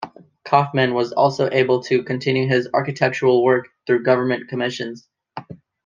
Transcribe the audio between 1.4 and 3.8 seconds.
able to continue his architectural work